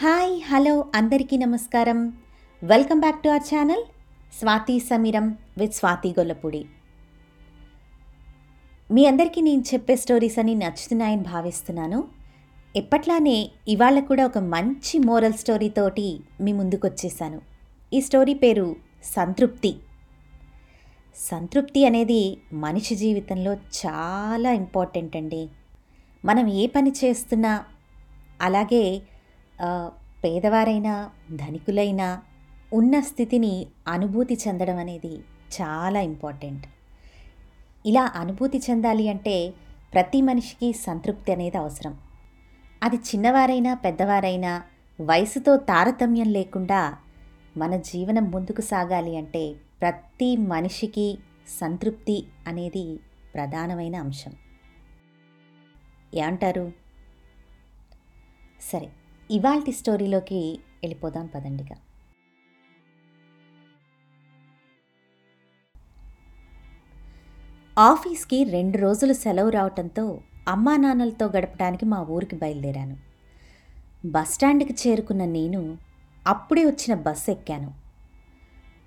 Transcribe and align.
Hi 0.00 0.32
hello 0.48 0.72
అందరికీ 0.98 1.36
నమస్కారం. 1.42 1.98
Welcome 2.62 2.98
back 3.00 3.22
to 3.22 3.28
our 3.28 3.46
channel 3.50 3.84
Swathi 4.38 4.74
Sameeram 4.88 5.26
with 5.60 5.76
Swathi 5.78 6.10
Gollapudi. 6.18 6.60
మీ 8.90 9.06
అందరికీ 9.10 9.40
నేను 9.46 9.64
చెప్పే 9.70 9.96
స్టోరీస్ 10.02 10.36
అని 10.42 10.54
నచ్చుతున్నాయని 10.64 11.24
భావిస్తున్నాను. 11.30 12.00
ఎప్పట్లానే 12.74 13.38
ఇవాళ 13.76 14.02
కూడా 14.10 14.26
ఒక 14.30 14.42
మంచి 14.54 15.00
మోరల్ 15.08 15.38
స్టోరీతోటి 15.44 16.06
మీ 16.40 16.54
ముందుకు 16.60 16.86
వచ్చేసాను 16.88 17.40
ఈ 17.92 18.04
స్టోరీ 18.10 18.36
పేరు 18.44 18.68
సంతృప్తి. 19.14 19.72
సంతృప్తి 21.16 21.82
అనేది 21.90 22.22
మనిషి 22.66 22.96
జీవితంలో 23.04 23.54
చాలా 23.82 24.52
ఇంపార్టెంట్ 24.62 25.20
అండి. 25.22 25.44
మనం 26.24 26.46
ఏ 26.60 26.66
పని 26.78 26.94
చేస్తున్నా 27.02 27.54
అలాగే 28.42 28.86
పేదవారైనా 30.24 31.10
ధనికులైనా 31.34 32.22
ఉన్న 32.72 33.00
స్థితిని 33.00 33.66
అనుభూతి 33.88 34.34
చెందడం 34.34 34.76
అనేది 34.76 35.14
చాలా 35.56 36.00
ఇంపార్టెంట్. 36.00 36.66
ఇలా 37.86 38.12
అనుభూతి 38.14 38.58
చెందాలి 38.70 39.08
అంటే 39.08 39.54
ప్రతి 39.92 40.22
మనిషికి 40.22 40.72
సంతృప్తి 40.72 41.32
అనేది 41.32 41.56
అవసరం. 41.56 41.98
అది 42.82 42.96
చిన్నవారైనా 42.96 43.74
పెద్దవారైనా 43.74 44.62
వయసుతో 45.00 45.56
తారతమ్యం 45.56 46.32
లేకుండా 46.32 46.96
మన 47.56 47.76
జీవనం 47.76 48.30
ముందుకు 48.30 48.60
సాగాలి 48.60 49.16
అంటే 49.16 49.54
ప్రతి 49.80 50.36
మనిషికి 50.36 51.18
సంతృప్తి 51.60 52.26
అనేది 52.46 52.98
ప్రధానమైన 53.34 53.96
అంశం. 53.96 54.34
ఏమంటారు? 56.14 56.72
సరే 58.72 58.88
ఇవాల్టి 59.30 59.72
స్టోరీలోకి 59.72 60.58
వెళ్ళిపోదాం 60.82 61.26
పదండిగా 61.26 61.76
ఆఫీస్కి 67.78 68.44
రెండు 68.44 68.78
రోజులు 68.78 69.12
సెలవు 69.12 69.48
రావటంతో 69.48 70.20
అమ్మా 70.48 70.76
నాన్నలతో 70.76 71.26
గడపడానికి 71.26 71.84
మా 71.84 72.02
ఊరికి 72.02 72.36
బయలుదేరాను. 72.36 72.96
బస్టాండ్కి 74.04 74.74
చేరుకున్న 74.86 75.24
నేను 75.24 75.78
అప్పుడే 76.26 76.64
వచ్చిన 76.64 76.94
బస్ 76.94 77.30
ఎక్కాను. 77.30 77.74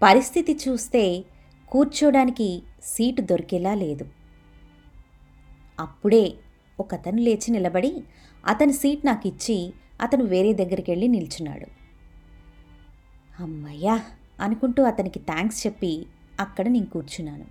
పరిస్థితి 0.02 0.60
చూస్తే 0.68 1.26
కూర్చోడానికి 1.72 2.62
సీటు 2.84 3.22
దొరికేలా 3.22 3.74
లేదు. 3.74 4.06
అప్పుడే 5.80 6.34
ఒకతను 6.80 7.22
లేచి 7.22 7.52
నిలబడి 7.52 8.04
అతని 8.46 8.74
సీట్ 8.74 9.06
నాకు 9.06 9.28
ఇచ్చి 9.28 9.74
అతను 10.02 10.24
వేరే 10.24 10.54
దగ్గరికి 10.54 10.92
వెళ్ళి 10.92 11.08
నిల్చున్నాడు. 11.08 11.68
అమ్మయ్యా! 13.40 14.00
అనుకుంటూ 14.40 14.84
అతనికి 14.84 15.20
థ్యాంక్స్ 15.20 15.68
చెప్పి 15.68 16.08
అక్కడ 16.40 16.68
నేను 16.68 16.86
కూర్చున్నాను. 16.86 17.46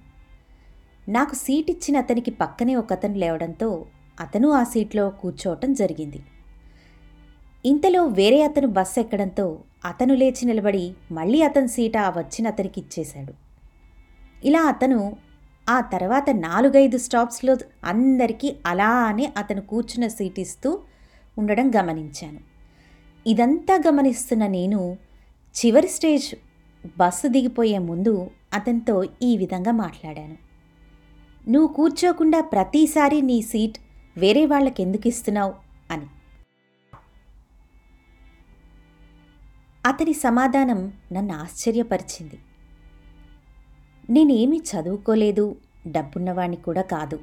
నాకు 1.08 1.34
సీట్ 1.34 1.70
ఇచ్చిన 1.70 1.98
అతనికి 1.98 2.30
పక్కనే 2.30 2.74
ఒక 2.74 2.92
అతను 2.92 3.14
లేవడంతో 3.14 3.86
అతను 4.20 4.48
ఆ 4.52 4.64
సీట్లో 4.64 5.10
కూర్చోవటం 5.10 5.72
జరిగింది. 5.72 6.20
ఇంతలో 7.64 8.04
వేరే 8.04 8.42
అతను 8.42 8.69
బస్సు 8.69 9.00
ఎక్కడంతో 9.00 9.64
అతను 9.84 10.14
లేచి 10.14 10.46
నిలబడి 10.46 10.94
మళ్ళీ 11.10 11.42
అతని 11.42 11.69
సీట 11.69 11.96
ఆ 11.96 12.10
వచ్చిన 12.10 12.48
అతనికి 12.48 12.80
ఇచ్చేశాడు. 12.80 13.32
ఇలా 14.44 14.60
అతను 14.62 15.16
ఆ 15.69 15.80
తర్వాత 15.80 16.30
నాలుగైదు 16.30 16.98
స్టాప్స్లో 16.98 17.56
అందరికీ 17.84 18.56
అలానే 18.66 19.32
అతను 19.36 19.60
కూర్చున్న 19.62 20.08
సీట్ 20.08 20.38
ఇస్తూ 20.38 20.70
ఉండడం 21.38 21.71
గమనించాను. 21.76 22.41
ఇదంతా 23.26 23.82
గమనిస్తున్న 23.87 24.47
నేను 24.47 24.97
చివరి 25.49 25.88
స్టేజ్ 25.88 26.34
బస్సు 26.99 27.28
దిగిపోయే 27.28 27.78
ముందు 27.78 28.31
అతనితో 28.54 29.04
ఈ 29.22 29.37
విధంగా 29.37 29.72
మాట్లాడాను. 29.72 30.37
నువ్వు 31.50 31.75
కూర్చోకుండా 31.75 32.41
ప్రతిసారి 32.41 33.22
నీ 33.22 33.43
సీట్ 33.43 33.78
వేరే 34.16 34.47
వాళ్ళకి 34.47 34.82
ఎందుకు 34.82 35.09
ఇస్తున్నావు 35.09 35.54
అని. 35.91 36.06
అతని 39.87 40.12
సమాధానం 40.12 40.93
నన్ను 41.12 41.34
ఆశ్చర్యపరిచింది. 41.34 42.38
నేనేమీ 44.10 44.59
చదువుకోలేదు 44.59 45.56
డబ్బున్నవాణ్ణి 45.87 46.56
కూడా 46.56 46.82
కాదు. 46.82 47.20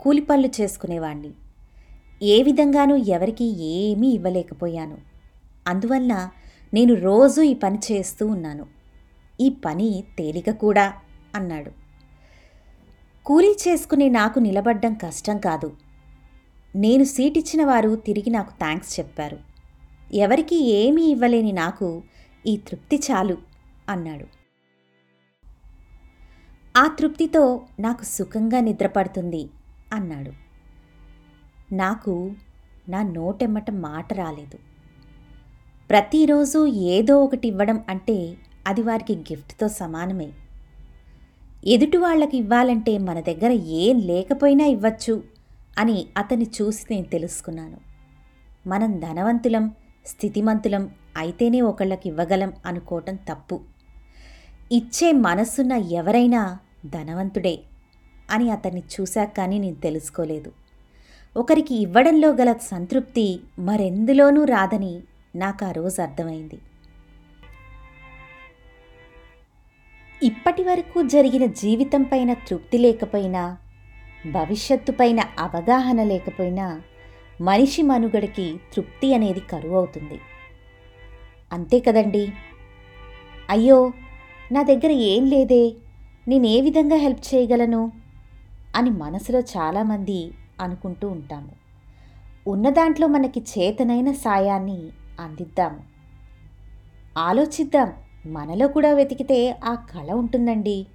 కూలి 0.00 0.20
పనులు 0.20 0.50
చేసుకునేవాణ్ణి. 0.60 1.30
ఏ 2.22 2.42
విధంగానూ 2.42 2.96
ఎవరికీ 2.96 3.44
ఏమీ 3.44 4.08
ఇవ్వలేకపోయాను. 4.08 4.98
అందువల్ల 5.66 6.28
నేను 6.74 6.94
రోజూ 6.94 7.42
ఈ 7.42 7.54
పని 7.54 7.78
చేస్తూ 7.92 8.26
ఉన్నాను. 8.26 8.66
ఈ 9.40 9.48
పని 9.48 10.04
తేలిక 10.18 10.50
కూడా 10.50 10.94
అన్నాడు. 11.34 11.70
కూలీ 13.26 13.56
చేసుకునే 13.68 14.08
నాకు 14.08 14.38
నిలబడ్డం 14.38 14.94
కష్టం 14.94 15.38
కాదు. 15.38 15.76
నేను 16.76 17.04
సీటిచ్చిన 17.04 17.64
వారు 17.64 17.96
తిరిగి 17.96 18.30
నాకు 18.30 18.50
థ్యాంక్స్ 18.50 19.00
చెప్పారు. 19.00 19.38
ఎవరికీ 20.14 20.56
ఏమీ 20.56 21.02
ఇవ్వలేని 21.02 21.52
నాకు 21.52 22.02
ఈ 22.46 22.56
తృప్తి 22.56 22.96
చాలు 22.96 23.38
అన్నాడు. 23.88 24.26
ఆ 26.76 26.86
తృప్తితో 26.86 27.62
నాకు 27.80 28.04
సుఖంగా 28.04 28.60
నిద్రపడుతుంది 28.60 29.48
అన్నాడు. 29.92 30.43
నాకు 31.72 32.32
నా 32.88 33.02
నోటెమ్మట 33.02 33.70
మాట 33.70 34.12
రాలేదు. 34.12 34.58
ప్రతిరోజు 35.90 36.66
ఏదో 36.66 37.24
ఒకటి 37.24 37.48
ఇవ్వడం 37.48 37.84
అంటే 37.88 38.36
అది 38.66 38.82
వారికి 38.82 39.16
గిఫ్ట్తో 39.16 39.68
సమానమే. 39.68 40.32
ఎదుటి 41.66 41.96
వాళ్ళకి 41.96 42.36
ఇవ్వాలంటే 42.36 42.98
మన 42.98 43.20
దగ్గర 43.20 43.50
ఏం 43.50 43.98
లేకపోయినా 43.98 44.64
ఇవ్వచ్చు 44.64 45.22
అని 45.78 46.06
అతన్ని 46.16 46.46
చూసి 46.62 46.84
నేను 46.90 47.06
తెలుసుకున్నాను. 47.06 47.76
మనం 48.66 49.00
ధనవంతులం 49.00 49.74
స్థితిమంతులం 50.06 50.90
అయితేనే 51.16 51.60
ఒకళ్ళకి 51.60 52.08
ఇవ్వగలం 52.08 52.52
అనుకోవటం 52.66 53.16
తప్పు. 53.16 53.60
ఇచ్చే 54.72 55.12
మనస్సున్న 55.12 55.72
ఎవరైనా 55.72 56.58
ధనవంతుడే 56.86 57.58
అని 58.30 58.50
అతన్ని 58.50 58.82
చూశాక 59.00 59.36
కానీ 59.36 59.58
నేను 59.58 59.76
తెలుసుకోలేదు. 59.76 60.63
ఒకరికి 61.36 61.74
ఇవ్వడంలో 61.74 62.28
గల 62.32 62.52
సంతృప్తి 62.52 63.40
మరెందులోనూ 63.58 64.44
రాదని 64.44 65.00
నాకు 65.36 65.64
ఆ 65.64 65.70
రోజు 65.70 66.02
అర్థమైంది. 66.02 66.58
ఇప్పటి 70.22 70.62
వరకు 70.62 71.02
జరిగిన 71.02 71.46
జీవితం 71.46 72.02
పైన 72.02 72.32
తృప్తి 72.32 72.78
లేకపోయినా 72.78 73.56
భవిష్యత్తు 74.26 74.92
పైన 74.92 75.20
అవగాహన 75.38 76.02
లేకపోయినా 76.02 76.80
మనిషి 77.40 77.82
మనుగడకి 77.82 78.56
తృప్తి 78.74 79.14
అనేది 79.14 79.40
కరువు 79.40 79.76
అవుతుంది. 79.76 80.20
అంతే 81.52 81.80
కదండి? 81.80 82.32
అయ్యో 83.50 83.92
నా 84.52 84.62
దగ్గర 84.62 84.90
ఏం 84.90 85.26
లేదే? 85.26 85.74
నేను 86.28 86.46
ఏ 86.46 86.60
విధంగా 86.60 86.96
హెల్ప్ 86.96 87.34
చేయగలను? 87.34 87.92
అని 88.76 88.90
మనసులో 88.90 89.40
చాలామంది 89.40 90.32
అనుకుంటూ 90.60 91.08
ఉంటాము. 91.08 91.52
ఉన్న 92.48 92.70
దాంట్లో 92.70 93.06
మనకి 93.06 93.40
చేతనైన 93.40 94.12
సాయాన్ని 94.12 94.82
అందిద్దాము 95.20 95.80
ఆలోచిద్దాం. 97.18 97.92
మనలో 98.26 98.68
కూడా 98.68 98.94
వెతికితే 98.94 99.60
ఆ 99.64 99.74
కళ 99.74 100.12
ఉంటుందండి. 100.12 100.86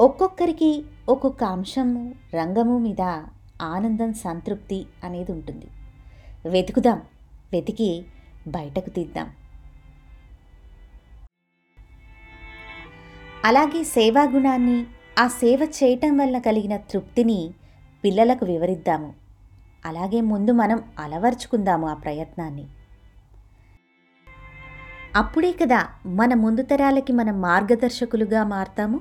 ఒక్కొక్కరికి 0.00 0.84
ఒక్కొక్క 1.08 1.44
అంశము 1.44 2.14
రంగము 2.34 2.78
మీద 2.78 3.00
ఆనందం 3.62 4.12
సంతృప్తి 4.12 4.86
అనేది 5.04 5.32
ఉంటుంది. 5.32 5.66
వెతుకుదాం. 6.48 7.02
వెతికి 7.52 8.04
బయటకు 8.48 8.90
తీద్దాం. 8.90 9.30
అలాగే 13.44 13.84
సేవా 13.84 14.22
గుణాన్ని 14.22 14.86
ఆ 15.18 15.26
సేవ 15.26 15.68
చేయటం 15.84 16.16
వల్ల 16.16 16.38
కలిగిన 16.38 16.76
తృప్తిని 16.76 17.50
పిల్లలకు 18.04 18.44
వివరిద్దాము. 18.44 19.14
అలాగే 19.84 20.20
ముందు 20.20 20.50
మనం 20.50 20.92
అలవర్చుకుందాము 20.98 21.88
ఆ 21.88 21.94
ప్రయత్నాన్ని. 21.94 22.66
అప్పుడే 25.16 25.52
కదా 25.52 25.88
మన 26.06 26.34
ముందు 26.34 26.62
తరాలకి 26.62 27.12
మనం 27.12 27.40
మార్గదర్శకులుగా 27.40 28.44
మారతాము? 28.44 29.00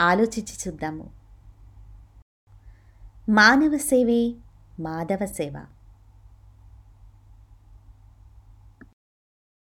ఆలోచించి 0.00 0.68
చూద్దాము. 0.68 1.10
మానవ 3.28 3.76
సేవే 3.76 4.34
మాధవ 4.82 5.26
సేవ. 5.26 5.64